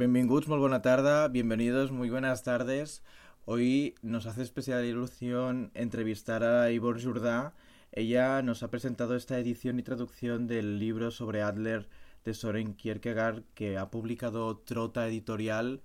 [0.00, 3.04] Benvinguts, molt bona tarda, bienvenidos, muy buenas tardes.
[3.44, 7.52] Hoy nos hace especial ilusión entrevistar a Ivor Jordá.
[7.92, 11.90] Ella nos ha presentado esta edición y traducción del libro sobre Adler
[12.24, 15.82] de Soren Kierkegaard que ha publicado Trota Editorial.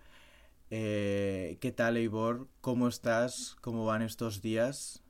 [0.70, 2.47] Eh, ¿Qué tal, Ivor?
[2.61, 3.57] ¿Cómo estás?
[3.59, 5.03] ¿Cómo van estos días?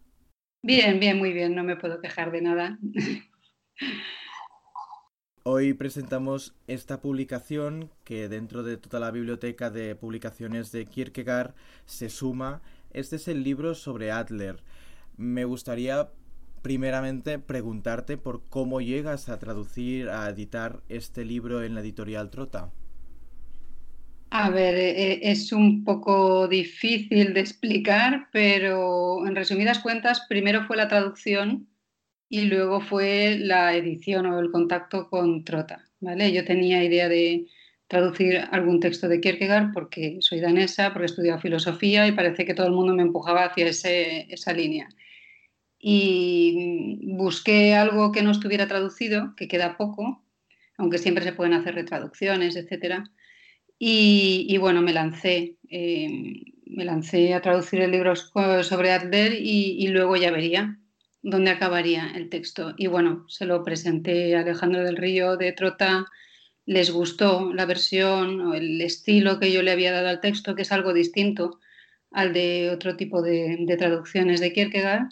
[0.64, 2.80] Bien, bien, muy bien, no me puedo quejar de nada.
[5.48, 11.54] Hoy presentamos esta publicación que dentro de toda la biblioteca de publicaciones de Kierkegaard
[11.86, 12.64] se suma.
[12.94, 14.64] Este es el libro sobre Adler.
[15.18, 16.10] Me gustaría
[16.64, 22.72] primeramente preguntarte por cómo llegas a traducir, a editar este libro en la editorial Trota.
[24.32, 30.66] A ver, eh, eh, es un poco difícil de explicar, pero en resumidas cuentas, primero
[30.66, 31.68] fue la traducción
[32.30, 35.86] y luego fue la edición o el contacto con Trota.
[36.00, 36.32] ¿vale?
[36.32, 37.48] Yo tenía idea de
[37.88, 42.56] traducir algún texto de Kierkegaard porque soy danesa, porque he estudiado filosofía y parece que
[42.56, 44.90] todo el mundo me empujaba hacia ese, esa línea.
[45.80, 50.24] Y busqué algo que no estuviera traducido, que queda poco,
[50.78, 53.04] aunque siempre se pueden hacer retraducciones, etc.
[53.78, 59.90] Y, bueno, me lancé, eh, me lancé a traducir el libro sobre Adler y, y
[59.90, 60.80] luego ya vería
[61.26, 62.76] dónde acabaría el texto.
[62.78, 66.06] Y bueno, se lo presenté a Alejandro del Río de Trota,
[66.66, 70.62] les gustó la versión o el estilo que yo le había dado al texto, que
[70.62, 71.60] es algo distinto
[72.12, 75.10] al de otro tipo de, traducciones de Kierkegaard.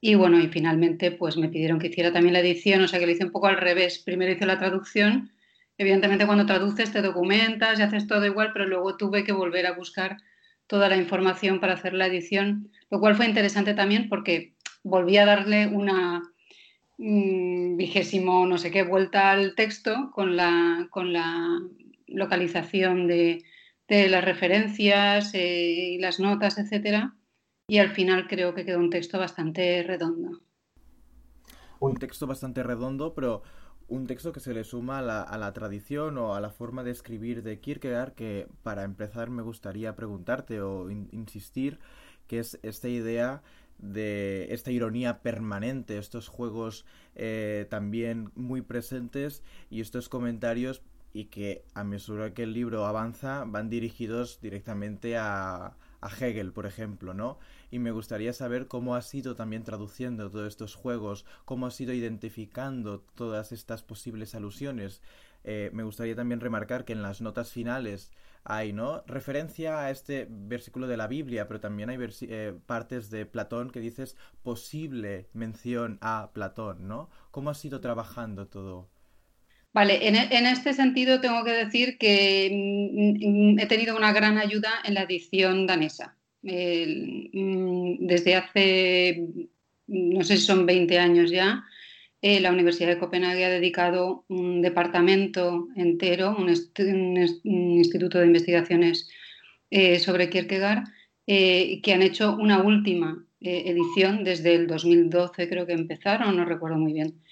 [0.00, 3.06] Y bueno, y finalmente pues me pidieron que hiciera también la edición, o sea que
[3.06, 4.00] lo hice un poco al revés.
[4.00, 5.32] Primero hice la traducción.
[5.78, 9.72] Evidentemente cuando traduces te documentas y haces todo igual, pero luego tuve que volver a
[9.72, 10.16] buscar
[10.66, 14.53] toda la información para hacer la edición, lo cual fue interesante también porque
[14.84, 16.22] volví a darle una
[16.98, 21.60] mm, vigésimo no sé qué vuelta al texto con la, con la
[22.06, 23.42] localización de,
[23.88, 27.16] las referencias eh, y las notas, etcétera.
[27.66, 30.40] Y al final creo que quedó un texto bastante redondo.
[31.80, 33.42] Un texto bastante redondo, pero
[33.88, 37.42] un texto que se le suma a la, tradición o a la forma de escribir
[37.42, 41.78] de Kierkegaard, que para empezar me gustaría preguntarte o insistir,
[42.26, 43.42] que es esta idea
[43.78, 51.64] de esta ironía permanente, estos juegos eh, también muy presentes y estos comentarios y que
[51.74, 57.38] a mesura que el libro avanza van dirigidos directamente a, a Hegel, por ejemplo, ¿no?
[57.70, 61.94] Y me gustaría saber cómo has ido también traduciendo todos estos juegos, cómo has ido
[61.94, 65.00] identificando todas estas posibles alusiones.
[65.44, 68.10] Eh, me gustaría también remarcar que en las notas finales
[68.44, 69.02] hay, ¿no?
[69.06, 73.80] Referencia a este versículo de la Biblia, pero también hay eh, partes de Platón que
[73.80, 77.10] dices posible mención a Platón, ¿no?
[77.30, 78.88] ¿Cómo has ido trabajando todo?
[79.72, 84.38] Vale, en, e, este sentido tengo que decir que mm, mm, he tenido una gran
[84.38, 86.16] ayuda en la edición danesa.
[86.42, 89.26] Mm, desde hace,
[89.86, 91.64] no sé si son 20 años ya,
[92.26, 96.48] eh, la Universidad de Copenhague ha dedicado un departamento entero, un,
[97.44, 99.10] instituto de investigaciones
[99.68, 100.84] eh, sobre Kierkegaard,
[101.26, 106.78] eh, que han hecho una última edición desde el 2012, creo que empezaron, no recuerdo
[106.78, 107.22] muy bien.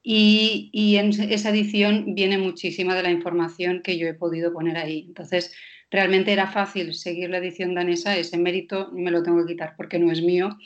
[0.00, 4.76] Y, y, en esa edición viene muchísima de la información que yo he podido poner
[4.76, 5.06] ahí.
[5.08, 5.52] Entonces,
[5.90, 9.98] realmente era fácil seguir la edición danesa, ese mérito me lo tengo que quitar porque
[9.98, 10.56] no es mío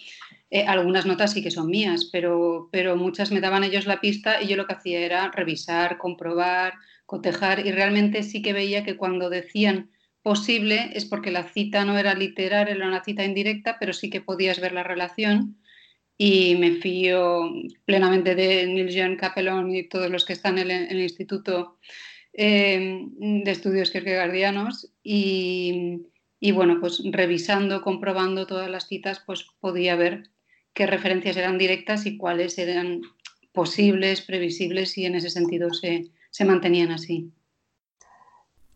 [0.51, 4.43] eh, algunas notas sí que son mías, pero, pero muchas me daban ellos la pista
[4.43, 6.75] y yo lo que hacía era revisar, comprobar,
[7.07, 9.91] cotejar y realmente sí que veía que cuando decían
[10.23, 14.21] posible es porque la cita no era literal, era una cita indirecta, pero sí que
[14.21, 15.57] podías ver la relación.
[16.19, 17.51] Y me fío
[17.87, 21.79] plenamente de Neil John Capelón y todos los que están en el, Instituto
[22.35, 24.93] eh, de Estudios Kierkegaardianos.
[25.03, 26.03] Y,
[26.39, 30.25] y bueno, pues revisando, comprobando todas las citas, pues podía ver
[30.73, 33.03] qué referencias eran directas y cuáles eran
[33.53, 36.11] posibles, previsibles y en ese sentido se,
[36.45, 37.33] mantenían así.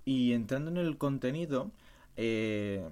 [0.05, 1.71] Y entrando en el contenido,
[2.17, 2.85] eh,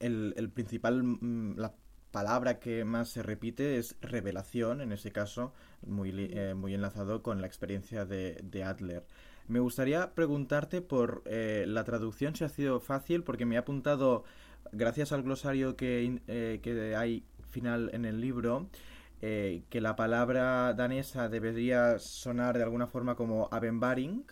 [0.00, 1.74] el, principal, mm, la
[2.10, 5.52] palabra que más se repite es revelación, en ese caso,
[5.84, 9.04] muy, eh, muy enlazado con la experiencia de, Adler.
[9.46, 14.24] Me gustaría preguntarte por eh, la traducción, si ha sido fácil, porque me he apuntado,
[14.72, 17.24] gracias al glosario que, que hay
[17.54, 18.68] final en el libro,
[19.22, 24.24] eh, que la palabra danesa debería sonar de alguna forma como Abenbaring.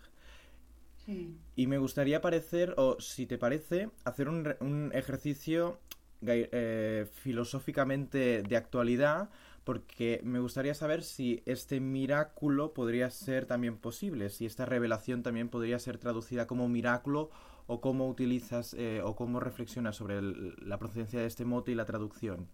[1.57, 5.79] Y me gustaría parecer, o si te parece, hacer un, ejercicio
[6.25, 9.31] eh, filosóficamente de actualidad,
[9.65, 15.49] porque me gustaría saber si este milagro podría ser también posible, si esta revelación también
[15.49, 17.31] podría ser traducida como milagro
[17.67, 21.85] o cómo utilizas eh, o cómo reflexionas sobre la procedencia de este mote y la
[21.85, 22.49] traducción.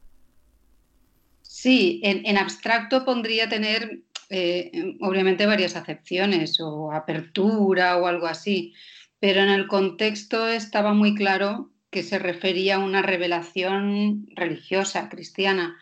[1.48, 8.74] Sí, en, abstracto pondría tener eh, obviamente varias acepciones o apertura o algo así,
[9.18, 15.78] pero en el contexto estaba muy claro que se refería a una revelación religiosa, cristiana,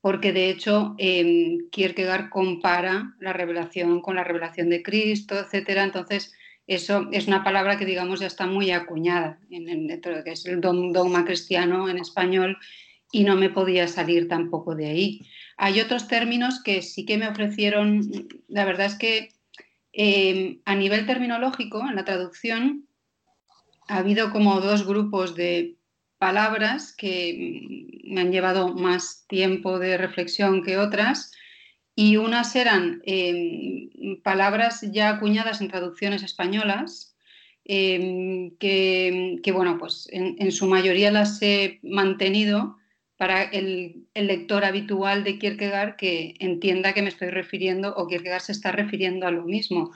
[0.00, 5.84] porque de hecho eh, Kierkegaard compara la revelación con la revelación de Cristo, etcétera.
[5.84, 6.32] Entonces,
[6.66, 10.46] eso es una palabra que, digamos, ya está muy acuñada en, de lo que es
[10.46, 12.56] el dogma cristiano en español
[13.12, 15.26] y no me podía salir tampoco de ahí.
[15.56, 18.10] Hay otros términos que sí que me ofrecieron,
[18.48, 19.30] la verdad es que
[19.92, 22.86] eh, a nivel terminológico, en la traducción,
[23.88, 25.76] ha habido como dos grupos de
[26.18, 31.32] palabras que me han llevado más tiempo de reflexión que otras
[31.94, 33.90] y unas eran em,
[34.22, 37.16] palabras ya acuñadas en traducciones españolas
[37.64, 42.76] em, que, bueno, pues en, su mayoría las he mantenido
[43.20, 48.52] para el, lector habitual de Kierkegaard que entienda que me estoy refiriendo o Kierkegaard se
[48.52, 49.92] está refiriendo a lo mismo.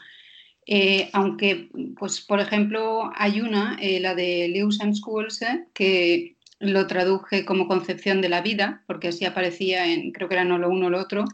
[0.66, 6.86] Eh, aunque, pues, por ejemplo, hay una, eh, la de Lewis and Schulze, que lo
[6.86, 10.68] traduje como concepción de la vida, porque así aparecía en, creo que era no lo
[10.68, 11.24] uno o lo otro,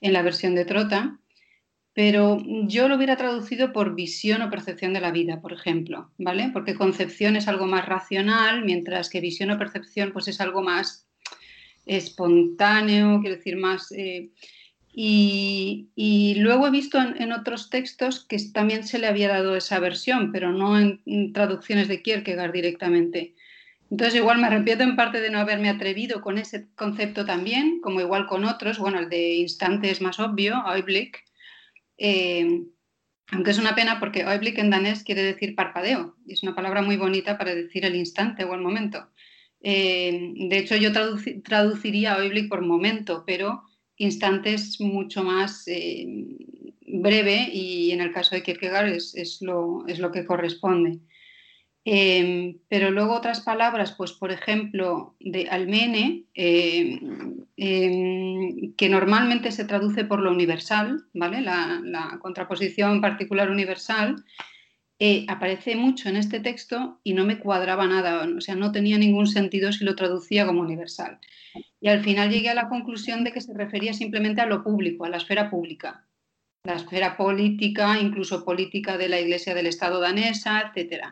[0.00, 1.18] en la versión de Trota,
[1.94, 6.50] pero yo lo hubiera traducido por visión o percepción de la vida, por ejemplo, ¿vale?
[6.52, 11.08] Porque concepción es algo más racional, mientras que visión o percepción pues es algo más
[11.86, 13.92] espontáneo, quiero decir, más...
[13.92, 14.30] Eh,
[14.96, 20.30] y, luego he visto en, otros textos que también se le había dado esa versión,
[20.30, 23.34] pero no en, traducciones de Kierkegaard directamente.
[23.90, 28.00] Entonces igual me arrepiento en parte de no haberme atrevido con ese concepto también, como
[28.00, 28.78] igual con otros.
[28.78, 31.24] Bueno, el de instante es más obvio, Øjeblik,
[31.98, 32.62] eh,
[33.32, 36.82] aunque es una pena porque Øjeblik en danés quiere decir parpadeo y es una palabra
[36.82, 39.08] muy bonita para decir el instante o el momento.
[39.66, 40.92] Eh, de hecho, yo
[41.42, 43.62] traduciría Øjeblik por momento, pero
[43.96, 46.06] instantes mucho más eh,
[46.86, 50.98] breve y en el caso de Kierkegaard es, es, lo, es lo, que corresponde.
[51.86, 57.16] Em, pero luego otras palabras, pues por ejemplo, de Almene, em,
[58.76, 61.40] que normalmente se traduce por lo universal, ¿vale?
[61.40, 64.16] La contraposición particular universal,
[65.00, 68.96] eh, aparece mucho en este texto y no me cuadraba nada, o sea, no tenía
[68.96, 71.18] ningún sentido si lo traducía como universal.
[71.80, 75.04] Y al final llegué a la conclusión de que se refería simplemente a lo público,
[75.04, 76.06] a la esfera pública,
[76.64, 81.06] la esfera política, incluso política de la Iglesia del Estado danesa, etc.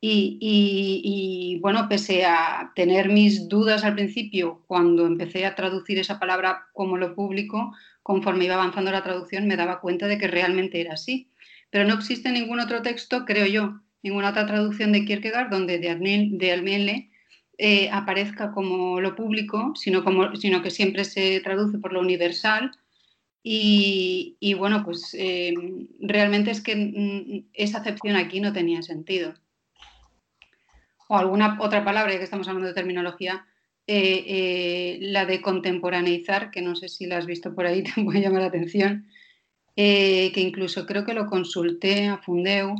[0.00, 6.18] Y, y, bueno, pese a tener mis dudas al principio, cuando empecé a traducir esa
[6.18, 10.80] palabra como lo público, conforme iba avanzando la traducción me daba cuenta de que realmente
[10.80, 11.30] era así
[11.70, 16.52] pero no existe ningún otro texto, creo yo, ninguna otra traducción de Kierkegaard donde de,
[16.52, 17.10] Almele
[17.58, 22.72] eh, aparezca como lo público, sino, como, sino que siempre se traduce por lo universal.
[23.42, 25.54] Y, bueno, pues eh,
[26.00, 29.34] realmente es que mm, esa acepción aquí no tenía sentido.
[31.08, 33.46] O alguna otra palabra, ya que estamos hablando de terminología,
[33.86, 38.20] eh, la de contemporaneizar, que no sé si la has visto por ahí, te puede
[38.20, 39.06] llamar la atención,
[39.82, 42.74] eh, que incluso creo que lo consulté a Fundeu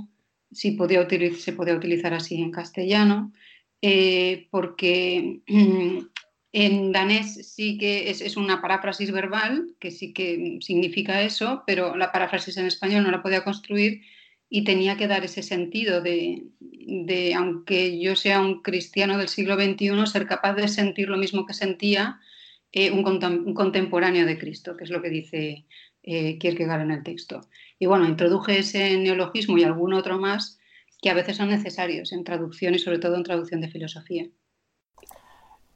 [0.52, 3.32] si podía se podía utilizar así en castellano,
[3.80, 5.40] eh, porque
[6.52, 12.12] en danés sí que es, una paráfrasis verbal, que sí que significa eso, pero la
[12.12, 14.02] paráfrasis en español no la podía construir
[14.50, 16.42] y tenía que dar ese sentido de,
[17.34, 21.54] aunque yo sea un cristiano del siglo XXI, ser capaz de sentir lo mismo que
[21.54, 22.20] sentía
[22.72, 25.64] eh, un, contemporáneo de Cristo, que es lo que dice
[26.02, 27.40] eh, Kierkegaard en el texto.
[27.78, 30.58] Y bueno, introduje ese neologismo y algún otro más
[31.02, 34.28] que a veces son necesarios en traducción y sobre todo en traducción de filosofía.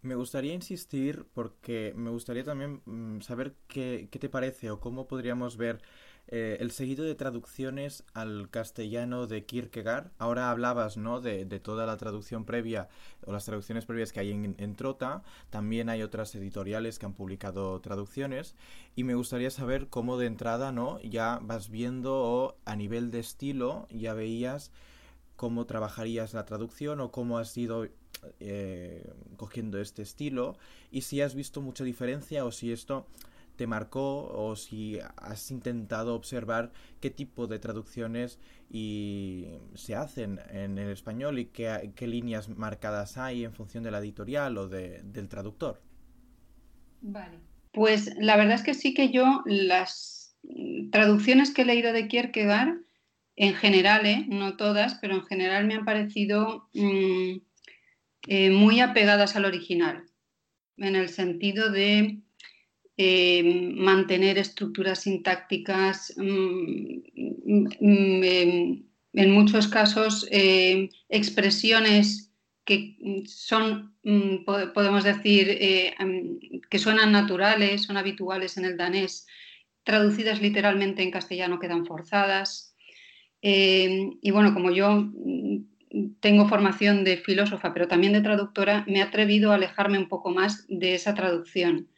[0.03, 5.09] Me gustaría insistir porque me gustaría también mm, saber qué, qué te parece o cómo
[5.09, 5.81] podríamos ver
[6.29, 10.11] eh, el seguido de traducciones al castellano de Kierkegaard.
[10.19, 11.21] Ahora hablabas, ¿no?
[11.21, 12.89] De, toda la traducción previa
[13.27, 15.23] o las traducciones previas que hay en, Trota.
[15.51, 18.57] También hay otras editoriales que han publicado traducciones.
[18.97, 21.01] Y me gustaría saber cómo de entrada, ¿no?
[21.03, 24.73] Ya vas viendo o a nivel de estilo ya veías
[25.37, 27.89] cómo trabajarías la traducción o cómo has ido
[28.41, 30.57] eh, cogiendo este estilo
[30.91, 33.07] y si has visto mucha diferencia o si esto
[33.57, 38.39] te marcó o si has intentado observar qué tipo de traducciones
[38.71, 43.99] y se hacen en el español y qué, líneas marcadas hay en función de la
[43.99, 45.81] editorial o del traductor.
[47.01, 47.39] Vale.
[47.73, 50.37] Pues la verdad es que sí que yo las
[50.91, 52.79] traducciones que he leído de Kierkegaard
[53.37, 54.27] en general, ¿eh?
[54.29, 57.37] no todas, pero en general me han parecido mm,
[58.29, 60.05] eh, muy apegadas al original,
[60.77, 62.21] en el sentido de
[62.97, 66.99] eh, mantener estructuras sintácticas, mm,
[67.81, 68.25] mm,
[69.17, 70.27] en muchos casos
[71.09, 72.33] expresiones
[72.65, 72.97] que
[73.27, 73.95] son,
[74.45, 75.59] podemos decir,
[76.69, 79.27] que suenan naturales, son habituales en el danés,
[79.85, 82.75] traducidas literalmente en castellano quedan forzadas.
[83.43, 88.99] Eh, y bueno, como yo mm, tengo formación de filósofa, pero también de traductora, me
[88.99, 91.89] he atrevido a alejarme un poco más de esa traducción.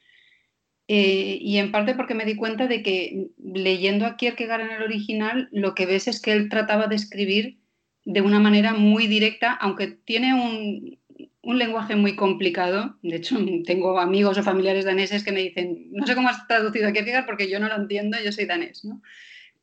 [0.88, 4.82] Eh, y en parte porque me di cuenta de que leyendo a Kierkegaard en el
[4.82, 7.58] original, lo que ves es que él trataba de escribir
[8.04, 10.98] de una manera muy directa, aunque tiene un,
[11.42, 12.96] un lenguaje muy complicado.
[13.02, 16.88] De hecho, tengo amigos o familiares daneses que me dicen, no sé cómo has traducido
[16.88, 18.84] a Kierkegaard porque yo no lo entiendo, yo soy danés.
[18.84, 19.00] ¿no?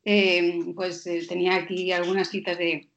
[0.04, 2.88] Eh, pues eh, tenía aquí algunas citas de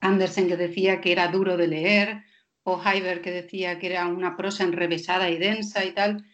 [0.00, 2.22] Andersen que decía que era duro de leer,
[2.62, 6.24] o Heiber que decía que era una prosa enrevesada y densa y tal.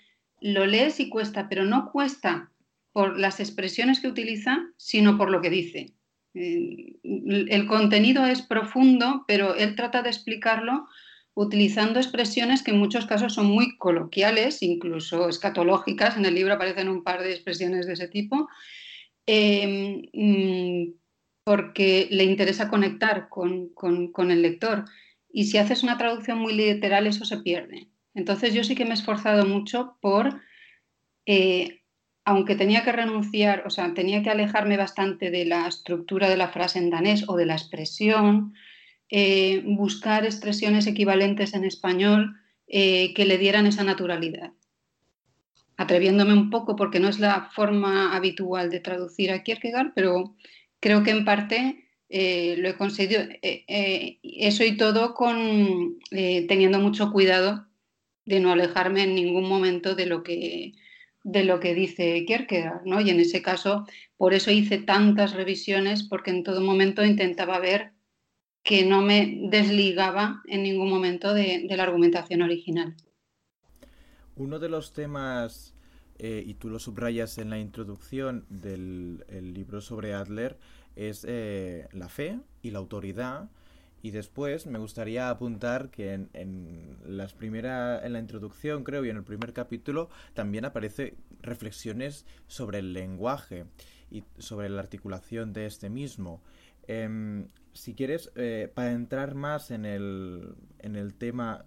[0.40, 2.50] Lo lees y cuesta, pero no cuesta
[2.92, 5.94] por las expresiones que utiliza, sino por lo que dice.
[6.34, 10.86] Eh, el contenido es profundo, pero él trata de explicarlo
[11.34, 16.16] utilizando expresiones que en muchos casos son muy coloquiales, incluso escatológicas.
[16.16, 18.48] En el libro aparecen un par de expresiones de ese tipo
[19.26, 20.94] Em, mm,
[21.44, 24.84] porque le interesa conectar con, el lector.
[25.30, 27.88] Y si haces una traducción muy literal, eso se pierde.
[28.16, 30.40] Entonces yo sí que me he esforzado mucho por,
[31.26, 31.82] eh,
[32.24, 36.48] aunque tenía que renunciar, o sea, tenía que alejarme bastante de la estructura de la
[36.48, 38.54] frase en danés o de la expresión,
[39.10, 44.52] eh, buscar expresiones equivalentes en español eh, que le dieran esa naturalidad
[45.76, 50.34] atreviéndome un poco porque no es la forma habitual de traducir a Kierkegaard, pero
[50.80, 53.22] creo que en parte lo he conseguido.
[53.42, 57.66] Eso y todo con teniendo mucho cuidado
[58.26, 60.74] de no alejarme en ningún momento de lo que
[61.24, 63.00] de lo que dice Kierkegaard, ¿no?
[63.00, 63.84] Y en ese caso,
[64.16, 67.94] por eso hice tantas revisiones, porque en todo momento intentaba ver
[68.62, 72.94] que no me desligaba en ningún momento de la argumentación original.
[74.36, 75.74] Uno de los temas,
[76.18, 80.58] eh, y tú lo subrayas en la introducción del libro sobre Adler,
[80.94, 83.50] es eh, la fe y la autoridad.
[84.02, 89.10] Y después me gustaría apuntar que en, en, las primera, en la introducción, creo, y
[89.10, 93.66] en el primer capítulo, también aparece reflexiones sobre el lenguaje
[94.10, 96.40] y sobre la articulación de este mismo.
[96.86, 101.64] Em, si quieres, eh, para entrar más en el, en el tema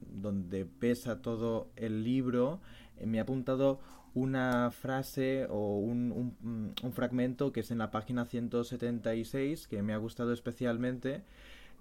[0.00, 2.60] donde pesa todo el libro,
[2.96, 3.80] eh, me ha apuntado
[4.14, 6.34] una frase o un,
[6.82, 11.22] un, fragmento que es en la página 176 que me ha gustado especialmente.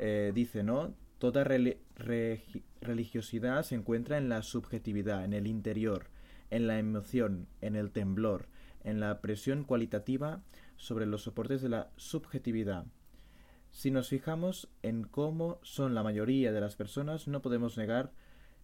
[0.04, 0.96] Eh, dice, ¿no?
[1.20, 6.08] Toda religiosidad se encuentra en la subjetividad, en el interior,
[6.50, 8.48] en la emoción, en el temblor,
[8.84, 10.42] en la presión cualitativa
[10.76, 12.88] sobre los soportes de la subjetividad.
[13.70, 18.12] Si nos fijamos en cómo son la mayoría de las personas, no podemos negar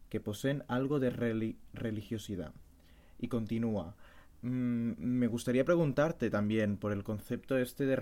[0.10, 1.12] que poseen algo de
[1.74, 2.56] religiosidad.
[3.20, 3.96] Y continúa.
[4.42, 7.96] Mm, me gustaría preguntarte también por el concepto este de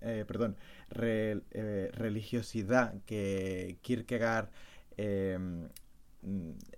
[0.00, 0.56] eh, perdón,
[0.90, 4.50] eh, religiosidad que Kierkegaard
[4.96, 5.68] em,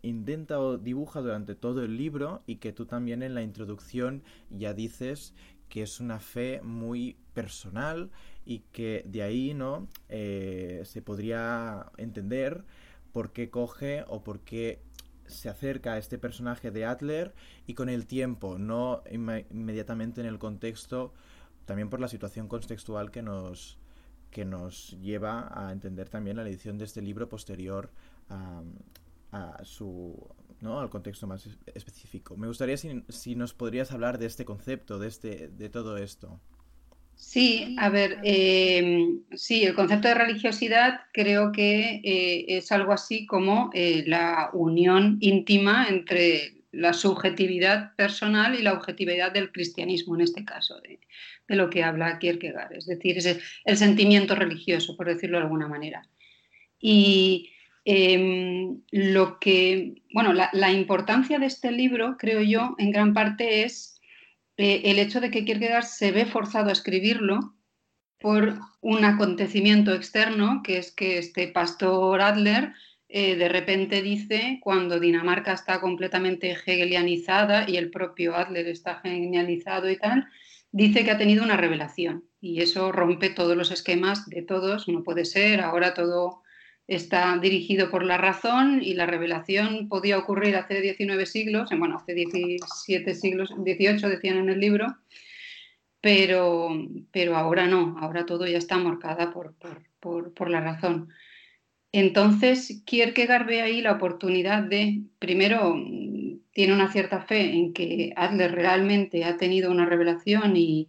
[0.02, 4.74] intenta o dibuja durante todo el libro y que tú también en la introducción ya
[4.74, 5.34] dices
[5.68, 8.10] que es una fe muy personal
[8.44, 12.64] y que de ahí no eh, se podría entender
[13.12, 14.82] por qué coge o por qué
[15.26, 17.34] se acerca a este personaje de Adler
[17.66, 21.14] y con el tiempo, no inmediatamente en el contexto,
[21.64, 23.78] también por la situación contextual que nos,
[24.30, 27.90] que nos lleva a entender también la edición de este libro posterior
[28.28, 30.16] a, su
[30.60, 30.80] ¿no?
[30.80, 32.36] al contexto más específico.
[32.36, 36.40] Me gustaría si, si, nos podrías hablar de este concepto, de, este, de todo esto.
[37.14, 43.26] Sí, a ver, em, sí, el concepto de religiosidad creo que eh, es algo así
[43.26, 50.22] como eh, la unión íntima entre la subjetividad personal y la objetividad del cristianismo, en
[50.22, 51.00] este caso, de,
[51.48, 56.08] lo que habla Kierkegaard, es decir, es el sentimiento religioso, por decirlo de alguna manera.
[56.80, 57.50] Y
[57.84, 63.92] em, lo que, bueno, la importancia de este libro, creo yo, en gran parte es
[64.56, 67.54] eh, el hecho de que Kierkegaard se ve forzado a escribirlo
[68.20, 72.72] por un acontecimiento externo, que es que este pastor Adler
[73.14, 79.90] eh, de repente dice, cuando Dinamarca está completamente hegelianizada y el propio Adler está genializado
[79.90, 80.26] y tal,
[80.70, 85.02] dice que ha tenido una revelación y eso rompe todos los esquemas de todos, no
[85.02, 86.40] puede ser, ahora todo
[86.86, 92.14] está dirigido por la razón y la revelación podía ocurrir hace 19 siglos, bueno, hace
[92.14, 94.86] 17 siglos, 18 decían en el libro,
[96.00, 96.70] pero,
[97.10, 99.54] pero ahora no, ahora todo ya está marcada por,
[100.00, 101.10] por, por la razón.
[101.92, 105.74] Entonces, Kierkegaard ve ahí la oportunidad de, primero,
[106.52, 110.88] tiene una cierta fe en que Adler realmente ha tenido una revelación y,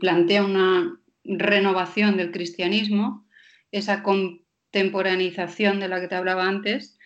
[0.00, 3.26] plantea una renovación del cristianismo,
[3.70, 6.98] esa contemporaneización de la que te hablaba antes,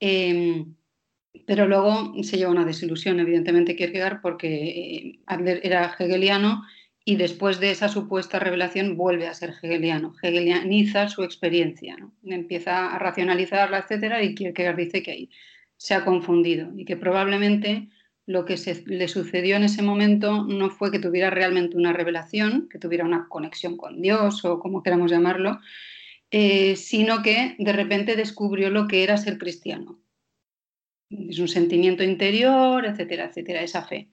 [0.00, 0.74] em,
[1.46, 6.62] pero luego se lleva una desilusión, evidentemente, Kierkegaard, porque eh, Adler era hegeliano
[7.08, 12.98] y después de esa supuesta revelación vuelve a ser hegeliano, hegelianiza su experiencia, empieza a
[12.98, 15.30] racionalizarla, etcétera, y Kierkegaard dice que ahí
[15.76, 17.88] se ha confundido y que probablemente
[18.26, 22.80] lo que le sucedió en ese momento no fue que tuviera realmente una revelación, que
[22.80, 25.60] tuviera una conexión con Dios o como queramos llamarlo,
[26.32, 30.00] eh, sino que de repente descubrió lo que era ser cristiano.
[31.08, 34.08] Es un sentimiento interior, etcétera, etcétera, esa fe.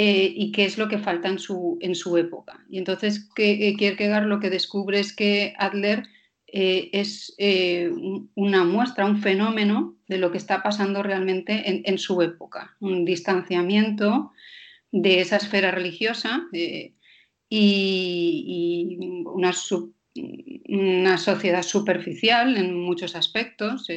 [0.00, 2.64] Eh, y qué es lo que falta en su, en su época.
[2.70, 6.04] Y entonces eh, Kierkegaard lo que descubre es que Adler
[6.46, 7.34] eh, es
[8.36, 14.30] una muestra, un fenómeno de lo que está pasando realmente en, su época, un distanciamiento
[14.92, 16.46] de esa esfera religiosa
[17.50, 19.52] y, una,
[20.68, 23.88] una, sociedad superficial en muchos aspectos,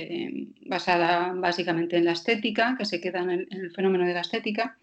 [0.66, 4.80] basada básicamente en la estética, que se queda en el fenómeno de la estética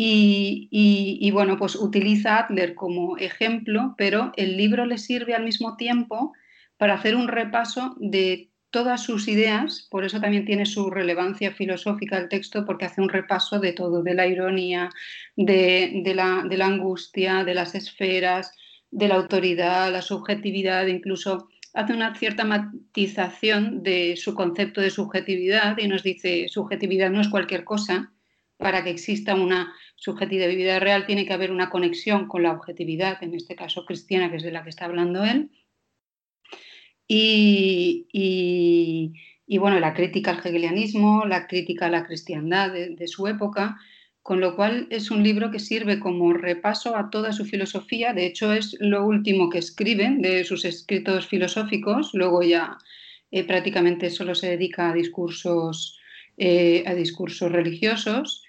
[0.00, 6.32] y, bueno, pues utiliza Adler como ejemplo, pero el libro le sirve al mismo tiempo
[6.76, 12.16] para hacer un repaso de todas sus ideas, por eso también tiene su relevancia filosófica
[12.16, 14.90] el texto, porque hace un repaso de todo, de la ironía,
[15.34, 18.52] de, la, de la angustia, de las esferas,
[18.92, 25.76] de la autoridad, la subjetividad, incluso hace una cierta matización de su concepto de subjetividad
[25.78, 28.12] y nos dice, subjetividad no es cualquier cosa,
[28.58, 33.34] para que exista una subjetividad real tiene que haber una conexión con la objetividad, en
[33.34, 35.50] este caso cristiana, que es de la que está hablando él.
[37.08, 38.04] Y,
[39.58, 43.78] bueno, la crítica al hegelianismo, la crítica a la cristiandad de, su época,
[44.22, 48.12] con lo cual es un libro que sirve como repaso a toda su filosofía.
[48.12, 52.10] De hecho, es lo último que escribe de sus escritos filosóficos.
[52.12, 52.76] Luego ya
[53.30, 55.98] eh, prácticamente solo se dedica a discursos,
[56.36, 58.44] eh, a discursos religiosos.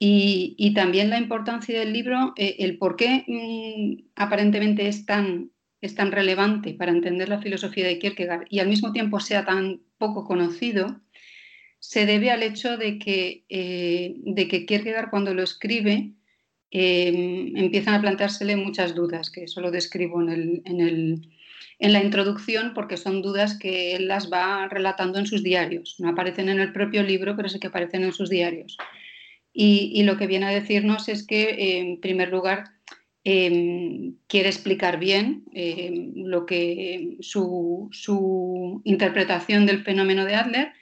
[0.00, 5.96] Y, también la importancia del libro, eh, el por qué mm, aparentemente es tan, es
[5.96, 10.24] tan relevante para entender la filosofía de Kierkegaard y al mismo tiempo sea tan poco
[10.24, 11.00] conocido,
[11.80, 16.12] se debe al hecho de que, eh, de que Kierkegaard cuando lo escribe
[16.70, 21.28] em, empiezan a planteársele muchas dudas, que eso lo describo en, el, en, el,
[21.80, 25.96] en la introducción porque son dudas que él las va relatando en sus diarios.
[25.98, 28.76] No aparecen en el propio libro, pero sí que aparecen en sus diarios.
[29.60, 32.70] Y, lo que viene a decirnos es que, en primer lugar,
[33.24, 37.90] em, quiere explicar bien em, lo que su,
[38.84, 40.72] interpretación del fenómeno de Adler,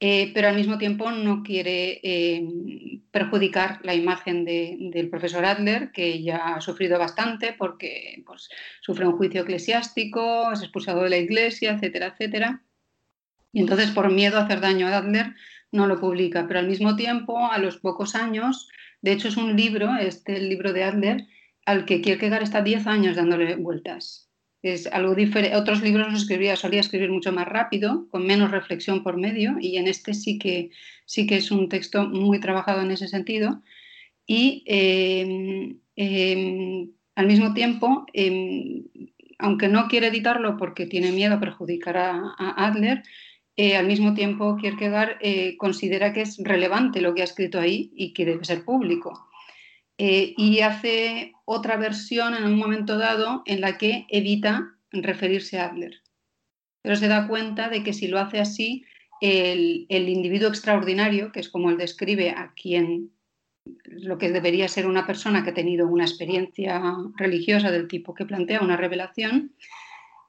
[0.00, 6.20] eh, pero al mismo tiempo no quiere em, perjudicar la imagen del profesor Adler, que
[6.20, 8.48] ya ha sufrido bastante porque pues,
[8.80, 12.64] sufre un juicio eclesiástico, es expulsado de la iglesia, etcétera, etcétera.
[13.52, 15.34] Y entonces, por miedo a hacer daño a Adler,
[15.76, 18.68] no lo publica, pero al mismo tiempo, a los pocos años,
[19.02, 21.26] de hecho es un libro, este el libro de Adler,
[21.66, 24.30] al que Kierkegaard está 10 años dándole vueltas.
[24.62, 25.56] Es algo diferente.
[25.56, 29.76] Otros libros los escribía, solía escribir mucho más rápido, con menos reflexión por medio, y
[29.76, 30.70] en este sí que,
[31.04, 33.62] sí que es un texto muy trabajado en ese sentido.
[34.26, 38.84] Y em, em, al mismo tiempo, em,
[39.38, 43.02] aunque no quiere editarlo porque tiene miedo a perjudicar a Adler,
[43.56, 47.90] eh, al mismo tiempo Kierkegaard eh, considera que es relevante lo que ha escrito ahí
[47.94, 49.28] y que debe ser público.
[49.98, 55.68] Eh, y hace otra versión en un momento dado en la que evita referirse a
[55.68, 56.02] Adler.
[56.82, 58.84] Pero se da cuenta de que si lo hace así,
[59.22, 63.10] el, el individuo extraordinario, que es como él describe a quien
[63.84, 68.26] lo que debería ser una persona que ha tenido una experiencia religiosa del tipo que
[68.26, 69.54] plantea una revelación,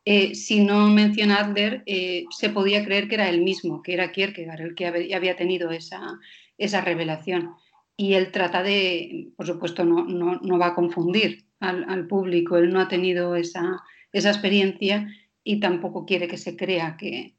[0.09, 4.13] eh, si no menciona Adler, eh, se podía creer que era él mismo, que era
[4.13, 6.17] Kierkegaard el que había tenido esa,
[6.57, 7.55] esa revelación.
[7.97, 12.79] Y él trata de, por supuesto, no, no, va a confundir al, público, él no
[12.79, 15.09] ha tenido esa, esa, experiencia
[15.43, 17.35] y tampoco quiere que se crea que,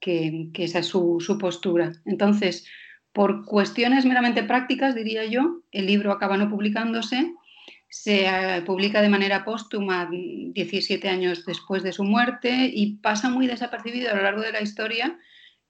[0.00, 1.92] que, esa es su, su, postura.
[2.04, 2.66] Entonces,
[3.12, 7.32] por cuestiones meramente prácticas, diría yo, el libro acaba no publicándose
[7.88, 13.46] se eh, publica de manera póstuma 17 años después de su muerte y pasa muy
[13.46, 15.18] desapercibido a lo largo de la historia,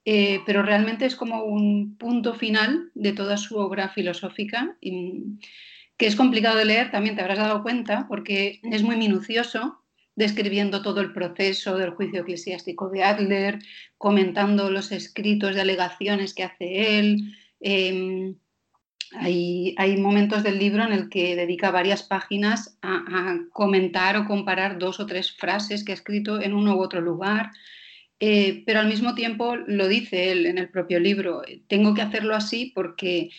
[0.04, 6.16] eh, pero realmente es como un punto final de toda su obra filosófica, que es
[6.16, 9.85] complicado de leer, también te habrás dado cuenta, porque es muy minucioso,
[10.16, 13.61] describiendo todo el proceso del juicio eclesiástico de Adler,
[13.98, 17.37] comentando los escritos de alegaciones que hace él.
[17.61, 18.37] Em,
[19.16, 25.01] hay, momentos del libro en el que dedica varias páginas a, comentar o comparar dos
[25.01, 27.51] o tres frases que ha escrito en uno u otro lugar,
[28.21, 32.35] eh, pero al mismo tiempo lo dice él en el propio libro, tengo que hacerlo
[32.35, 33.31] así porque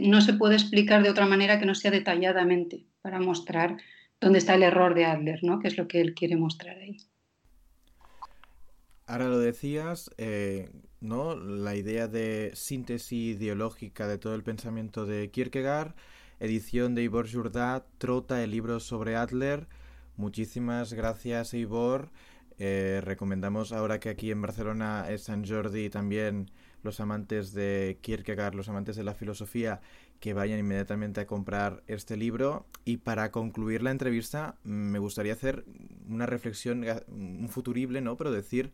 [0.00, 3.76] no se puede explicar de otra manera que no sea detalladamente para mostrar
[4.20, 5.58] dónde está el error de Adler, ¿no?
[5.58, 6.96] que es lo que él quiere mostrar ahí.
[9.06, 10.70] Ahora lo decías, eh,
[11.02, 11.36] ¿no?
[11.36, 15.94] La idea de síntesis ideológica de todo el pensamiento de Kierkegaard,
[16.40, 19.66] edición de Ivor Jourdá, trota el libro sobre Adler.
[20.16, 22.10] Muchísimas gracias, Ivor.
[22.58, 26.50] Eh, recomendamos ahora que aquí en Barcelona es San Jordi también
[26.82, 29.80] los amantes de Kierkegaard, los amantes de la filosofía,
[30.20, 32.66] que vayan inmediatamente a comprar este libro.
[32.84, 35.64] Y para concluir la entrevista, me gustaría hacer
[36.08, 38.16] una reflexión, un futurible, ¿no?
[38.16, 38.72] Pero decir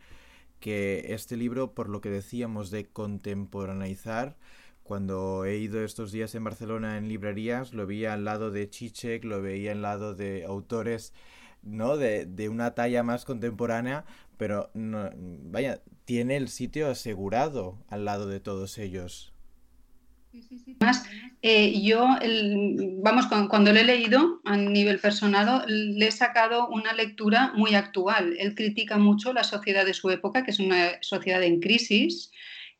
[0.60, 4.36] que este libro, por lo que decíamos de contemporaneizar,
[4.82, 9.24] cuando he ido estos días en Barcelona en librerías, lo veía al lado de Chichek,
[9.24, 11.12] lo veía al lado de autores
[11.62, 11.96] ¿no?
[11.96, 14.04] De, de una talla más contemporánea,
[14.36, 19.32] pero no, vaya, tiene el sitio asegurado al lado de todos ellos.
[20.80, 21.08] Además,
[21.42, 22.06] eh, yo,
[23.02, 28.36] vamos, cuando, lo he leído a nivel personal, le he sacado una lectura muy actual.
[28.38, 32.30] Él critica mucho la sociedad de su época, que es una sociedad en crisis,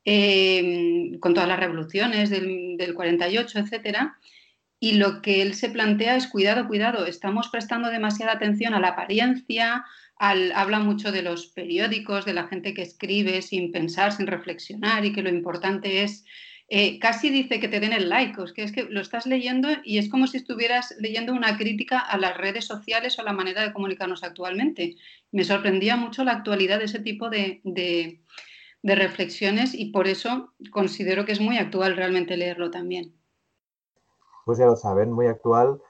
[0.05, 4.19] eh, con todas las revoluciones del, del 48, etcétera.
[4.81, 8.89] Y lo que él se plantea es, cuidado, cuidado, estamos prestando demasiada atención a la
[8.89, 9.85] apariencia,
[10.17, 15.05] al, habla mucho de los periódicos, de la gente que escribe sin pensar, sin reflexionar
[15.05, 16.25] y que lo importante es
[16.71, 19.69] eh, casi dice que te den el like, es que es que lo estás leyendo
[19.85, 23.33] y es como si estuvieras leyendo una crítica a las redes sociales o a la
[23.33, 24.97] manera de comunicarnos actualmente.
[25.33, 28.21] Me sorprendía mucho la actualidad de ese tipo de, de,
[28.83, 33.15] reflexiones y por eso considero que es muy actual realmente leerlo también.
[34.45, 35.81] Pues ya lo saben, muy actual,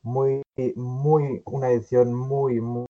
[0.00, 0.40] muy,
[0.76, 2.86] muy, una edición muy, muy,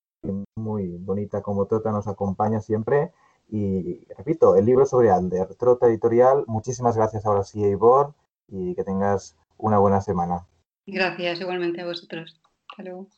[0.56, 3.10] muy bonita como Tota nos acompaña siempre
[3.54, 6.44] y repito, el libro sobre Ander, Trota Editorial.
[6.46, 8.14] Muchísimas gracias ahora sí, Ivor,
[8.48, 10.46] y que tengas una buena semana.
[10.86, 12.40] Gracias, igualmente a vosotros.
[12.70, 13.08] Hasta luego.